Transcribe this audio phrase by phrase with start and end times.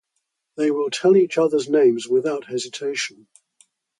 [0.57, 3.27] They will tell each other's names without hesitation.